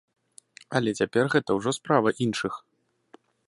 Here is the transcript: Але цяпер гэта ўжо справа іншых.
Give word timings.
Але 0.79 0.93
цяпер 1.01 1.23
гэта 1.35 1.49
ўжо 1.59 1.73
справа 1.79 2.09
іншых. 2.29 2.53